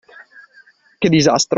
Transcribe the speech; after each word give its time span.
Che 0.97 1.09
disastro. 1.09 1.49